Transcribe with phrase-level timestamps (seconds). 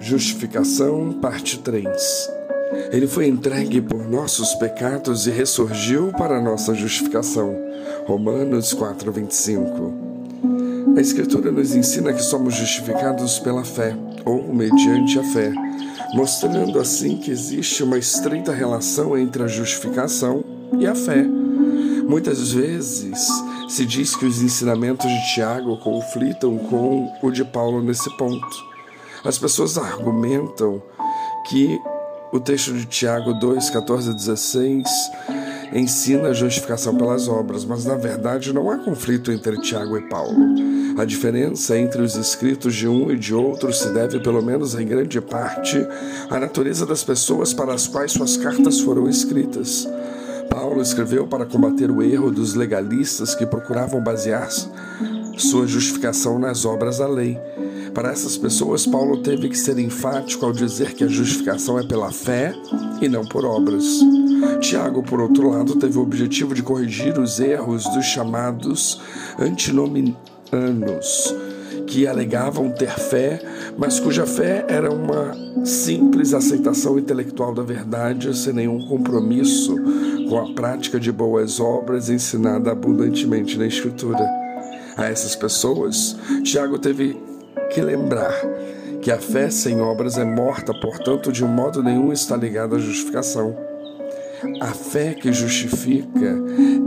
[0.00, 2.30] Justificação, parte 3.
[2.90, 7.54] Ele foi entregue por nossos pecados e ressurgiu para nossa justificação.
[8.06, 9.92] Romanos 4:25.
[10.96, 13.94] A Escritura nos ensina que somos justificados pela fé,
[14.24, 15.52] ou mediante a fé,
[16.14, 20.42] mostrando assim que existe uma estreita relação entre a justificação
[20.78, 21.22] e a fé.
[22.08, 23.28] Muitas vezes
[23.68, 28.69] se diz que os ensinamentos de Tiago conflitam com o de Paulo nesse ponto.
[29.24, 30.82] As pessoas argumentam
[31.48, 31.78] que
[32.32, 34.84] o texto de Tiago 2, 14 a 16
[35.74, 40.38] ensina a justificação pelas obras, mas na verdade não há conflito entre Tiago e Paulo.
[40.98, 44.86] A diferença entre os escritos de um e de outro se deve, pelo menos em
[44.86, 45.76] grande parte,
[46.28, 49.86] à natureza das pessoas para as quais suas cartas foram escritas.
[50.48, 54.48] Paulo escreveu para combater o erro dos legalistas que procuravam basear
[55.36, 57.38] sua justificação nas obras da lei.
[57.94, 62.12] Para essas pessoas, Paulo teve que ser enfático ao dizer que a justificação é pela
[62.12, 62.54] fé
[63.00, 63.84] e não por obras.
[64.60, 69.00] Tiago, por outro lado, teve o objetivo de corrigir os erros dos chamados
[69.38, 71.34] antinomianos,
[71.86, 73.42] que alegavam ter fé,
[73.76, 79.74] mas cuja fé era uma simples aceitação intelectual da verdade, sem nenhum compromisso
[80.28, 84.24] com a prática de boas obras ensinada abundantemente na Escritura.
[84.96, 87.29] A essas pessoas, Tiago teve
[87.70, 88.34] que lembrar
[89.00, 93.56] que a fé sem obras é morta, portanto, de modo nenhum está ligada à justificação.
[94.60, 96.36] A fé que justifica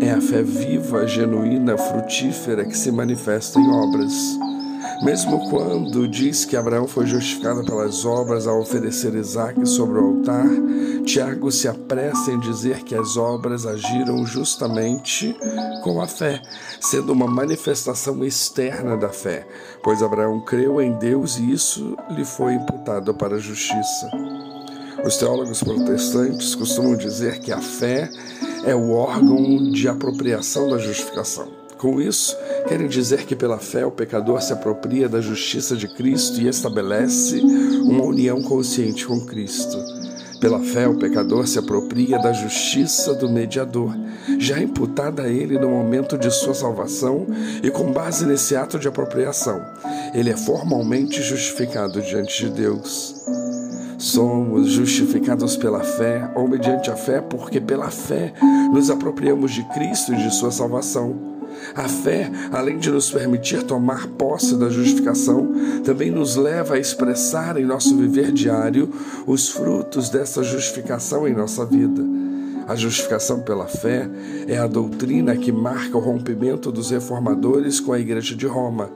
[0.02, 4.14] é a fé viva, genuína, frutífera que se manifesta em obras.
[5.04, 10.48] Mesmo quando diz que Abraão foi justificado pelas obras ao oferecer Isaac sobre o altar,
[11.06, 15.36] Tiago se apressa em dizer que as obras agiram justamente
[15.84, 16.42] com a fé,
[16.80, 19.46] sendo uma manifestação externa da fé,
[19.84, 24.10] pois Abraão creu em Deus e isso lhe foi imputado para a justiça.
[25.06, 28.10] Os teólogos protestantes costumam dizer que a fé
[28.66, 31.63] é o órgão de apropriação da justificação.
[31.84, 36.40] Com isso, querem dizer que pela fé o pecador se apropria da justiça de Cristo
[36.40, 39.78] e estabelece uma união consciente com Cristo.
[40.40, 43.94] Pela fé, o pecador se apropria da justiça do mediador,
[44.40, 47.28] já imputada a ele no momento de sua salvação,
[47.62, 49.62] e com base nesse ato de apropriação,
[50.14, 53.26] ele é formalmente justificado diante de Deus.
[53.98, 58.34] Somos justificados pela fé ou mediante a fé, porque pela fé
[58.72, 61.33] nos apropriamos de Cristo e de sua salvação.
[61.76, 65.52] A fé, além de nos permitir tomar posse da justificação,
[65.84, 68.90] também nos leva a expressar em nosso viver diário
[69.26, 72.04] os frutos dessa justificação em nossa vida.
[72.68, 74.10] A justificação pela fé
[74.48, 78.90] é a doutrina que marca o rompimento dos reformadores com a Igreja de Roma.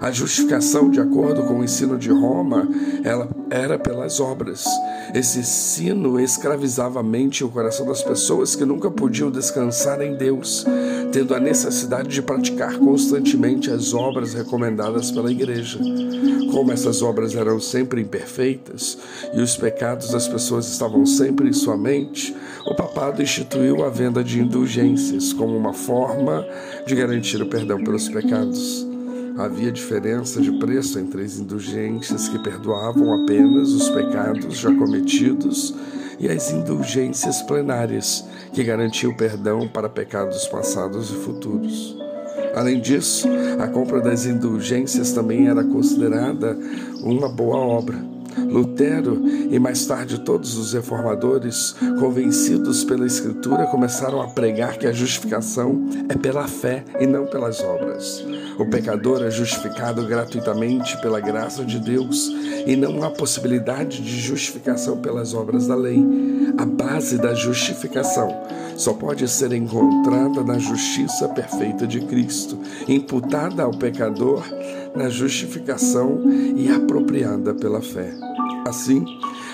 [0.00, 2.68] A justificação, de acordo com o ensino de Roma,
[3.02, 4.64] ela era pelas obras.
[5.14, 10.14] Esse ensino escravizava a mente e o coração das pessoas que nunca podiam descansar em
[10.14, 10.66] Deus,
[11.12, 15.78] tendo a necessidade de praticar constantemente as obras recomendadas pela Igreja.
[16.52, 18.98] Como essas obras eram sempre imperfeitas
[19.34, 22.36] e os pecados das pessoas estavam sempre em sua mente,
[22.66, 26.46] o papado instituiu a venda de indulgências como uma forma
[26.86, 28.95] de garantir o perdão pelos pecados.
[29.38, 35.74] Havia diferença de preço entre as indulgências que perdoavam apenas os pecados já cometidos
[36.18, 41.96] e as indulgências plenárias, que garantiam perdão para pecados passados e futuros.
[42.54, 43.28] Além disso,
[43.60, 46.58] a compra das indulgências também era considerada
[47.02, 54.28] uma boa obra Lutero e mais tarde todos os reformadores, convencidos pela Escritura, começaram a
[54.28, 58.24] pregar que a justificação é pela fé e não pelas obras.
[58.58, 62.30] O pecador é justificado gratuitamente pela graça de Deus
[62.66, 66.02] e não há possibilidade de justificação pelas obras da lei.
[66.56, 68.28] A base da justificação
[68.76, 72.58] só pode ser encontrada na justiça perfeita de Cristo,
[72.88, 74.42] imputada ao pecador
[74.96, 76.22] na justificação
[76.56, 78.12] e apropriada pela fé.
[78.66, 79.04] Assim,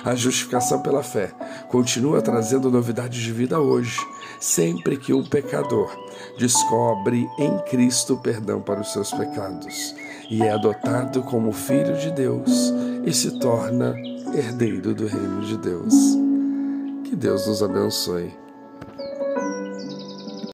[0.04, 1.32] a justificação pela fé
[1.68, 3.98] continua trazendo novidades de vida hoje,
[4.40, 5.90] sempre que um pecador
[6.38, 9.94] descobre em Cristo perdão para os seus pecados
[10.30, 12.72] e é adotado como filho de Deus
[13.04, 13.94] e se torna
[14.34, 15.94] herdeiro do reino de Deus.
[17.04, 18.41] Que Deus nos abençoe.